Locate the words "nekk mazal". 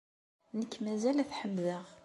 0.57-1.17